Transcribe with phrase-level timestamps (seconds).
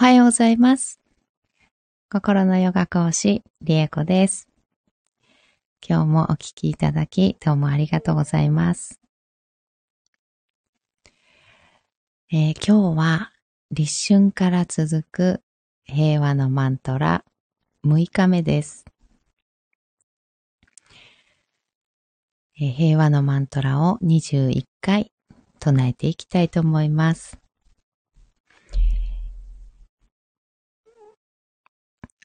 [0.00, 1.00] はようございます。
[2.08, 4.48] 心のヨガ講師、リエコです。
[5.84, 9.00] 今日もお聞きいただき、どうもありがとうございます。
[12.32, 13.32] えー今日は、
[13.72, 15.42] 立春から続く
[15.82, 17.24] 平和のマントラ
[17.84, 18.84] 6日目です。
[22.60, 25.10] え平和のマントラを21回
[25.58, 27.47] 唱えていきたいと思います。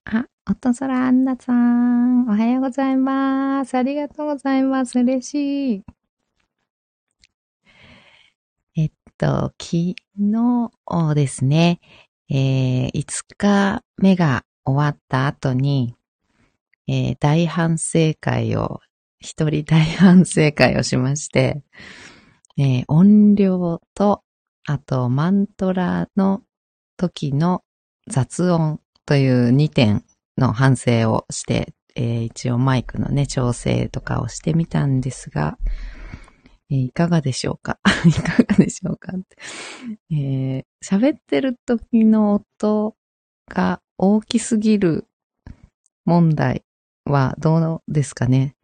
[0.05, 3.75] あ、おとそらアンナさん、おはようございます。
[3.75, 4.99] ありがとうございます。
[4.99, 5.83] 嬉しい。
[8.75, 11.79] えっと、昨日ですね、
[12.29, 15.95] えー5日目が終わった後に、
[16.87, 18.81] えー大反省会を、
[19.19, 21.63] 一人大反省会をしまして、
[22.57, 24.23] えー音量と、
[24.67, 26.43] あとマントラの
[26.97, 27.63] 時の
[28.09, 30.03] 雑音という2点
[30.37, 35.57] の反省をして、えー一応マイクのね、調整とかをしてみたんですが、
[36.69, 37.79] えーいかがでしょうか？
[38.07, 39.13] いかがでしょうか？
[40.11, 42.95] えー喋ってる時の音
[43.49, 45.05] が大きすぎる
[46.05, 46.63] 問題
[47.05, 48.55] はどうですかね？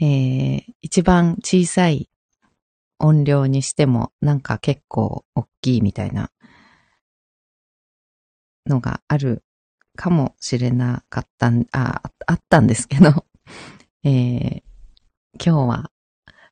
[0.00, 2.08] えー一番小さい
[2.98, 6.30] 音量にしてもなんか結構大きいみたいな
[8.68, 9.42] のがある
[9.96, 13.24] かもしれなかったん、あ、あったんですけど、
[14.04, 14.62] えー
[15.44, 15.90] 今日は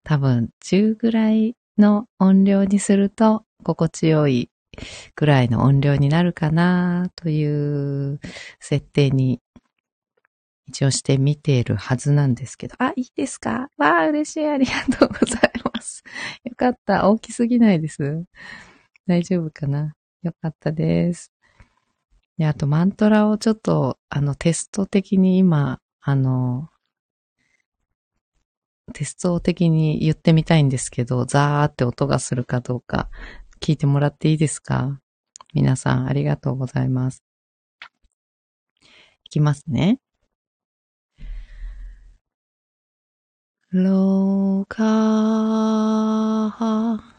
[0.05, 4.51] 多分10ぐらいの音量にすると心地よい
[5.17, 7.45] ぐらいの音量になるかなとい
[8.13, 8.21] う
[8.61, 9.41] 設定に
[10.69, 13.69] 一応してみているはずなんですけど、あ、いいですか？
[13.77, 14.47] わあ、嬉しい。
[14.49, 16.03] ありがとうございます。
[16.45, 17.09] よかった。
[17.09, 18.25] 大きすぎないです。
[19.07, 19.95] 大丈夫かな？
[20.23, 21.33] よかったです。
[22.39, 26.69] で、あとマントラをちょっと、あの、テスト的に今、あの、
[28.93, 33.11] テスト的に言ってみたいんですけど、ザーって音がするかどうか
[33.61, 35.01] 聞いてもらっていいですか？
[35.55, 37.25] 皆さんありがとうございます。
[39.25, 39.99] いきますね。
[43.73, 44.85] ローカ
[46.51, 47.16] ハ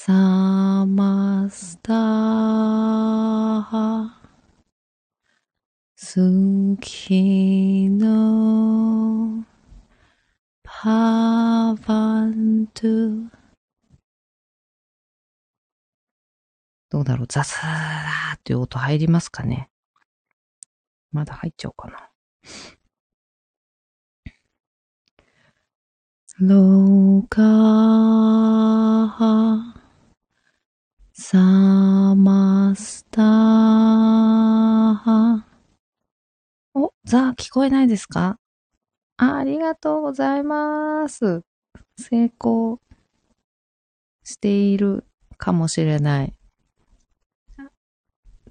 [0.00, 0.12] サ
[0.86, 3.50] マスタハ
[5.96, 6.20] ス
[6.80, 9.44] キノ
[10.62, 13.26] パワントゥ
[16.90, 17.26] どうだろう？
[17.26, 19.68] ザサーっていう音入りますかね？
[21.10, 22.08] まだ入っちゃおうかな。
[26.40, 28.27] ローカハ
[37.38, 38.38] 聞こえないですか？
[39.16, 41.42] あありがとうございます。
[41.96, 42.80] 成功
[44.24, 45.04] している
[45.38, 46.34] かもしれない。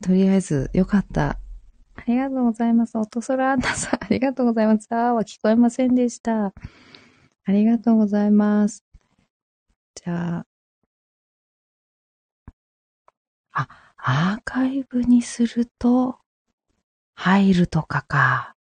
[0.02, 1.38] とりあえず、よかった。
[1.96, 2.98] ありがとうございます。
[2.98, 4.88] おとそらあんなさん、ありがとうございます。
[4.92, 6.48] あーは聞こえませんでした。
[6.48, 6.54] あ
[7.52, 8.84] りがとうございます。
[9.96, 10.46] じゃあ、
[13.52, 13.68] あ、
[13.98, 16.19] アーカイブにすると、
[17.16, 18.56] 入るとかか。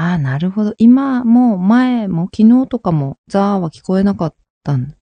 [0.00, 0.74] ああ、なるほど。
[0.78, 4.94] 今、も前も昨日とかもザーは聞こえなかったん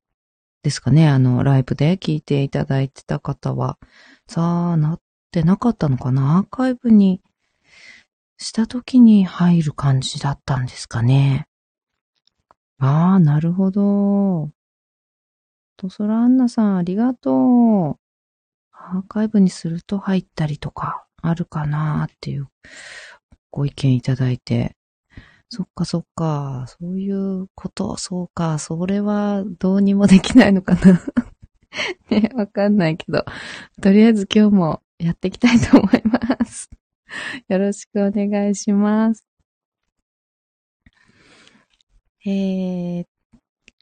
[0.63, 1.07] ですかね。
[1.07, 3.79] あの、ライブで聞いていただいてた方は。
[4.27, 5.01] ザーなっ
[5.33, 7.21] てなかったのかなアーカイブに
[8.39, 11.47] した時に入る感じだったんですかね。
[12.79, 14.51] ああ、なるほど。
[15.77, 17.99] とそらアンナさん、ありがとう。
[18.73, 22.49] アーカイブにすると入ったりとかあるかなっていう
[23.51, 24.75] ご意見いただいて。
[25.49, 26.65] そっかそっか。
[26.67, 28.59] そういうこと、そうか。
[28.59, 31.01] それはどうにもできないのかな。
[32.11, 33.25] ね、わかんないけど。
[33.81, 36.69] とりあえず今日もやっていきたいと思います。
[37.49, 39.27] よろしくお願いします。
[42.25, 43.09] えーっ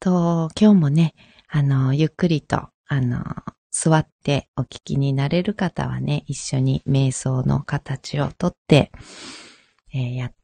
[0.01, 1.15] と、今日もね、
[1.49, 3.25] あの、ゆっくりと、あの、
[3.71, 8.93] 座ってお聞きになれる方はね、一緒に瞑想の形をとって、
[9.95, 10.35] えーやっ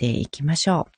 [0.00, 0.88] ていきましょ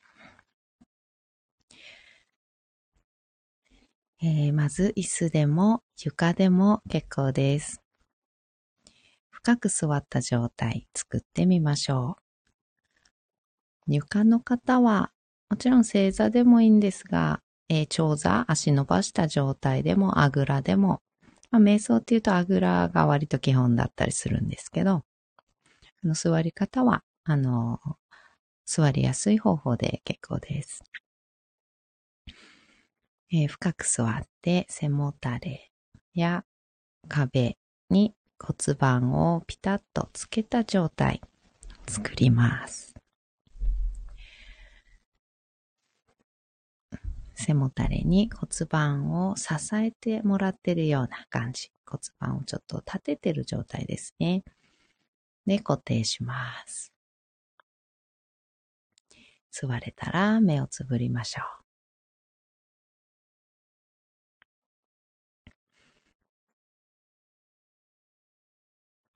[4.23, 4.25] う。
[4.25, 7.83] えーまず、椅子でも床でも結構です。
[9.31, 12.17] 深く座った状態作ってみましょ
[13.89, 13.93] う。
[13.93, 15.11] 床の方は、
[15.51, 21.03] もちろん正座でもいいんですが、えー長座、足伸ばした状態でもあぐらでも
[21.51, 25.05] まあ、瞑想っていうとあぐらが割と基本だったりするんですけど、
[26.05, 27.81] あの座り方は、あの、
[28.65, 30.83] 座りやすい方法で結構です。
[33.33, 35.71] えー、深く座って背もたれ
[36.15, 36.45] や
[37.09, 37.57] 壁
[37.89, 41.23] に骨盤をピタッとつけた状態
[41.89, 42.95] 作ります。
[47.35, 51.71] 背もたれに骨盤を支えてもらってるような感じ。
[51.87, 54.45] 骨盤をちょっと立ててる状態ですね。
[55.47, 56.92] で、固定します。
[59.53, 61.63] 座れたら目をつぶりましょう。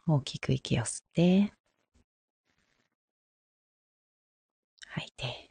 [0.09, 1.53] 大きく息を吸って、
[4.89, 5.51] 吐いて。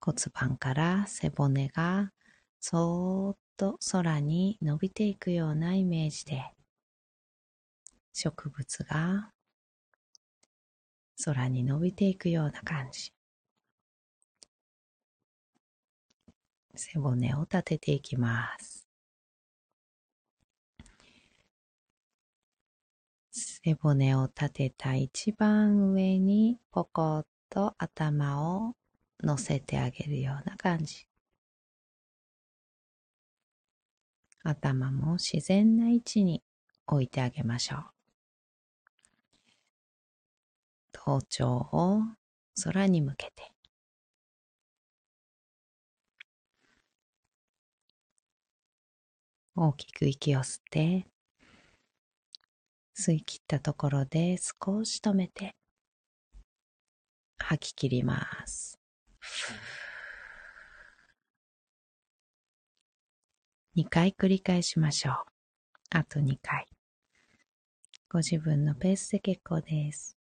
[0.00, 2.12] 骨盤から背骨が
[2.60, 6.42] そーっと空に伸びていくようなイメージで
[8.12, 9.33] 植物が
[11.22, 13.12] 空に伸びていくような感じ
[16.74, 18.84] 背骨を立てていきます
[23.36, 28.74] 背骨を立てた一番上にポコッと頭を
[29.22, 31.06] 乗せてあげるような感じ。
[34.42, 36.42] 頭も自然な位置に
[36.86, 37.93] 置いてあげましょう。
[41.06, 42.00] 頭頂を
[42.64, 43.52] 空に向けて。
[49.54, 51.06] 大きく息を吸って、
[52.98, 55.54] 吸い切ったところで少し止めて、
[57.38, 58.80] 吐き切ります。
[63.76, 65.14] 2回繰り返しましょう。
[65.90, 66.66] あと2回。
[68.08, 70.13] ご自分のペースで結構です。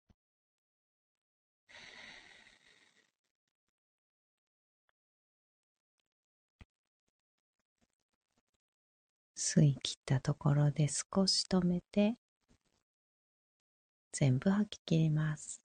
[9.44, 12.16] 吸い切ったところで少し止めて
[14.12, 15.60] 全部吐き切ります。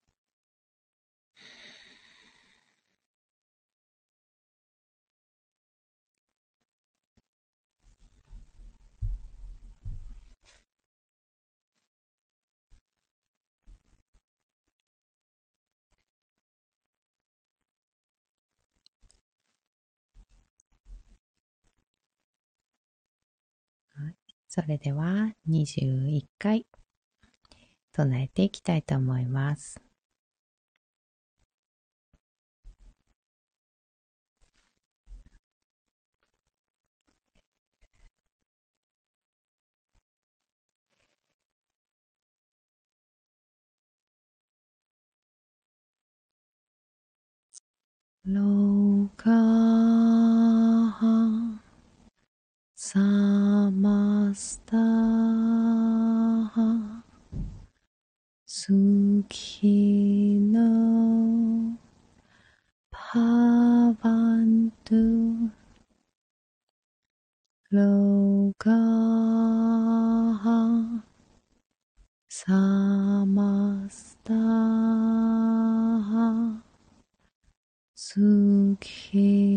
[24.47, 26.65] それでは21回
[27.91, 29.81] 唱えていきたいと思います。
[48.25, 49.66] ローカー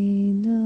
[0.01, 0.60] No.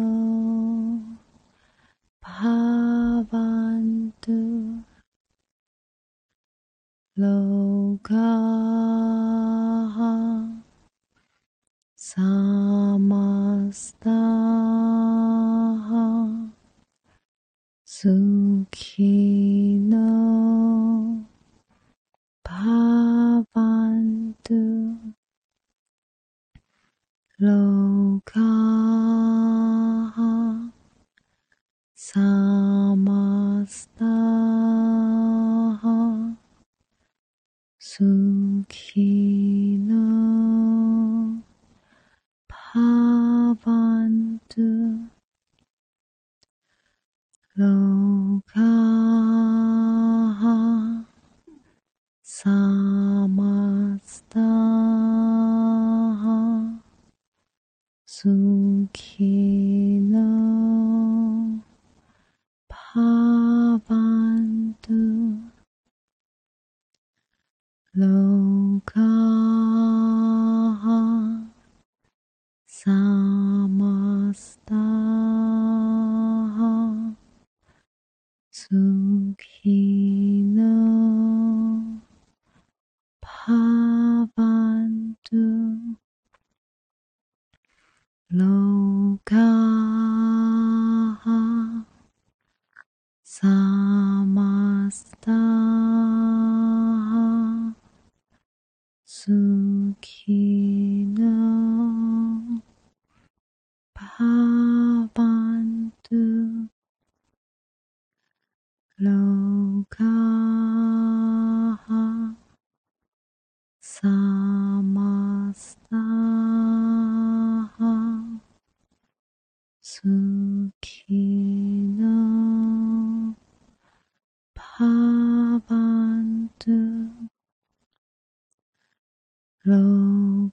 [88.28, 89.74] 楼高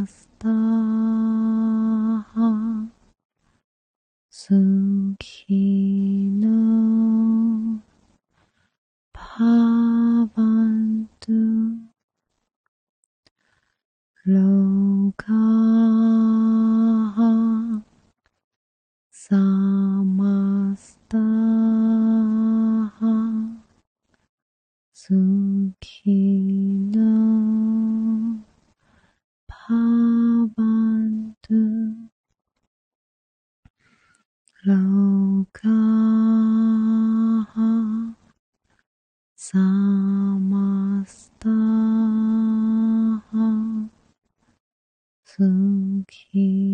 [45.40, 46.67] okay.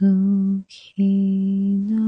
[0.00, 2.01] 月の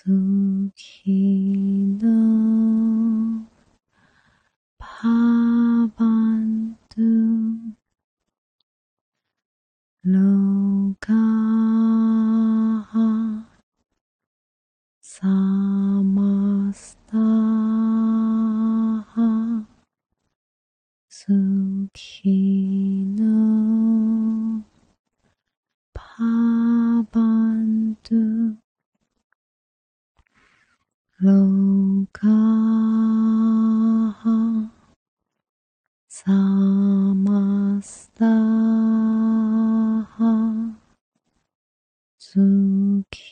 [0.00, 1.10] 苏菲
[2.00, 2.08] 诺·
[4.78, 7.02] 帕凡杜
[10.02, 10.47] 罗。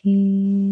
[0.03, 0.66] here.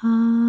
[0.00, 0.47] 哈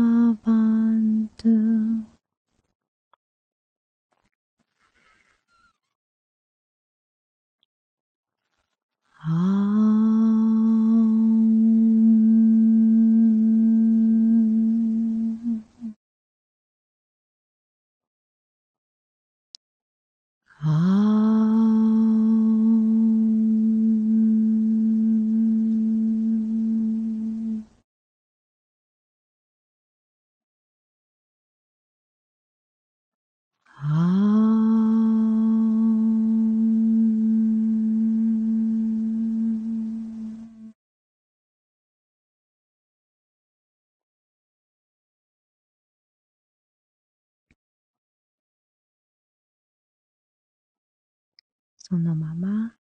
[51.89, 52.75] そのまま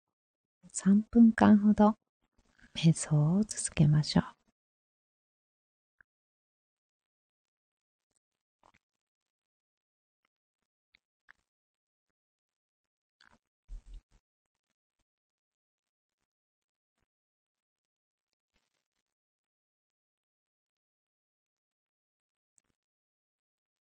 [0.73, 1.95] 3分間ほど
[2.75, 4.23] 瞑想を続けましょう。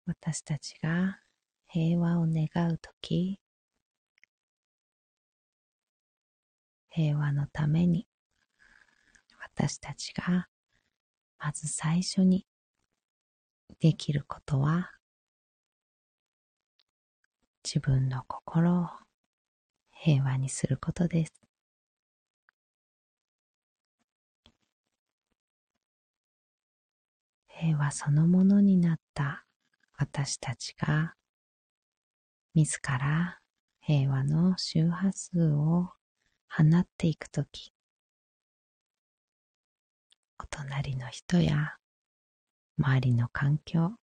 [0.07, 1.21] 私たちが
[1.69, 3.41] 平和を願うとき、
[6.97, 8.07] 平和のために
[9.55, 10.49] 私たちが
[11.39, 12.47] まず最初に
[13.81, 14.93] できることは
[17.63, 18.87] 自分の心を
[19.91, 21.35] 平和にすることです。
[27.49, 29.45] 平和そのものになった
[29.99, 31.13] 私たちが
[32.55, 33.39] 自ら
[33.81, 35.91] 平和の周波数を
[36.49, 37.73] 放っていくとき、
[40.39, 41.77] お隣の人や
[42.79, 43.99] 周りの環境、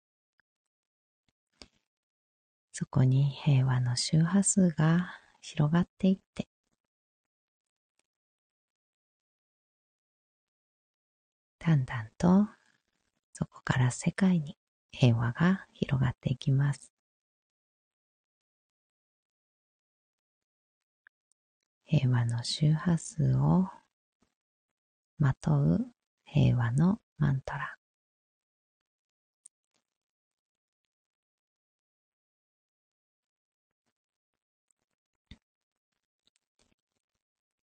[2.72, 6.48] そこに平和の周波数が広がっていって、
[11.60, 12.48] だんだんと
[13.34, 14.58] そこから世界に
[14.92, 16.93] 平和が広がっていきます。
[21.96, 23.68] 平和の周波数を
[25.20, 25.86] まとう
[26.26, 27.78] 平和のマントラ。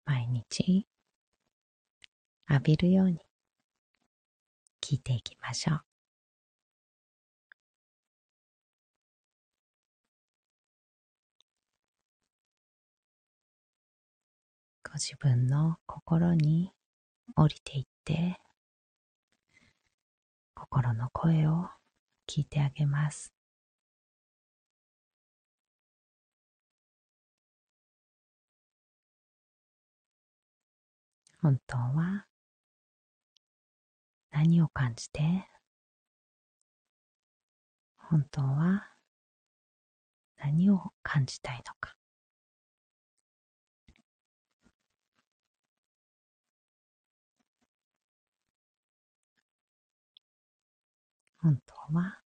[0.05, 0.87] 毎日
[2.49, 3.19] 浴びるように
[4.81, 5.90] 聞いていきましょう。
[14.91, 16.73] ご自分の心に
[17.37, 18.37] 降りていって
[20.53, 21.69] 心の声を
[22.27, 23.33] 聞いてあげます。
[31.41, 32.25] 本当は
[34.31, 35.21] 何を感じて
[37.95, 38.89] 本当は
[40.37, 41.95] 何を感じたいのか
[51.41, 52.19] 本当は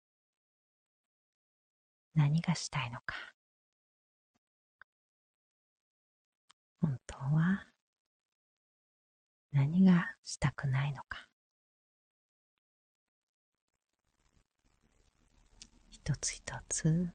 [2.14, 3.16] 何がしたいのか
[6.80, 7.66] 本当は
[9.52, 11.28] 何がしたくないのか
[15.90, 17.10] 一つ一つ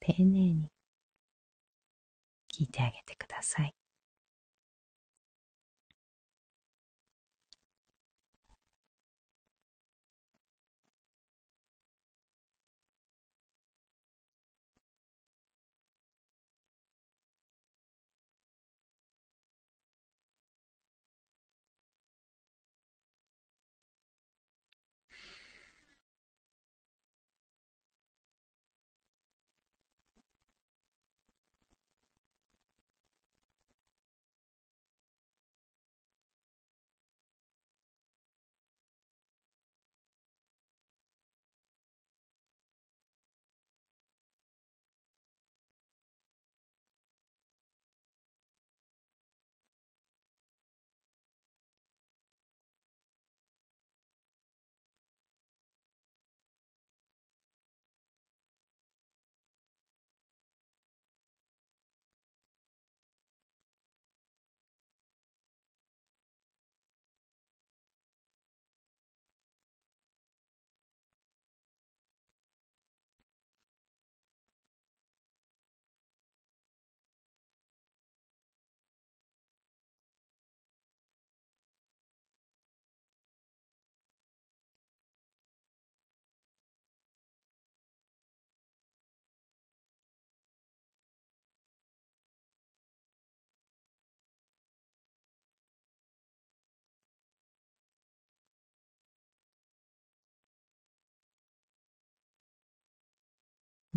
[0.00, 0.70] 丁寧に
[2.52, 3.77] 聞いてあげてください。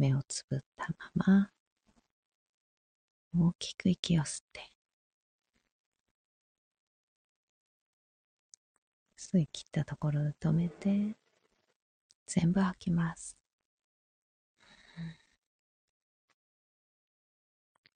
[0.01, 1.51] 目をつぶったまま、
[3.37, 4.61] 大きく息を吸って、
[9.15, 11.15] 吸い切ったところで止めて、
[12.25, 13.37] 全部吐きます。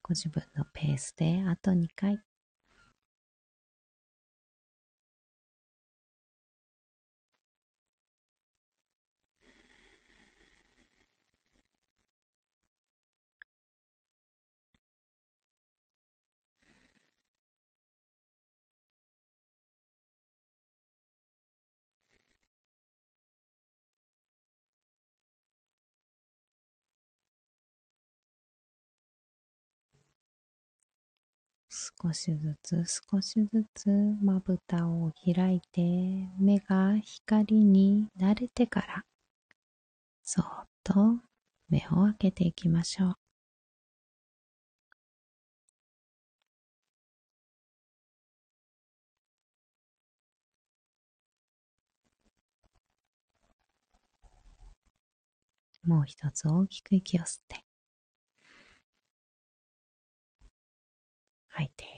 [0.03, 2.34] ご自分のペースであと2回。
[32.05, 33.89] 少しずつ少しずつ
[34.21, 35.81] まぶたを開いて
[36.39, 39.05] 目が光に慣れてから
[40.23, 40.45] そっ
[40.83, 40.93] と
[41.67, 43.15] 目を開けていきましょう。
[55.87, 57.63] もう一つ大きく息を吸って、
[61.49, 61.94] 吐いて。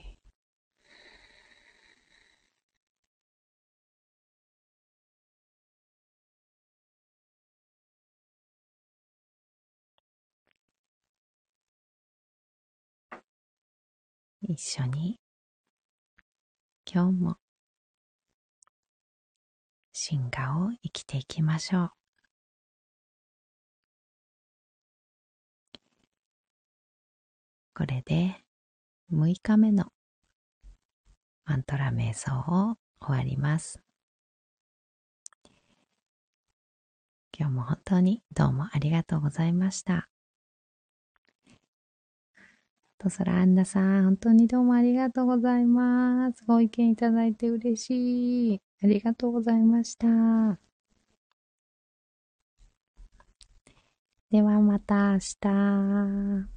[14.50, 15.20] 一緒に
[16.90, 17.36] 今日も
[19.92, 21.90] 進化を生きていきましょう。
[27.76, 28.38] これで
[29.12, 29.88] 6日目の
[31.44, 33.82] マントラ瞑想を終わります。
[37.38, 40.08] 今日も本当にどうもありがとうございました。
[42.98, 46.44] とそらアンナさん、本当にどうもありがとうございます。
[46.46, 48.62] ご意見いただいて嬉しい。
[48.84, 50.08] ありがとうございました。
[54.32, 56.57] ではまた明日。